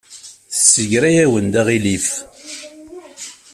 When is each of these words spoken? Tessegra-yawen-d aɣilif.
Tessegra-yawen-d 0.51 1.53
aɣilif. 1.61 2.07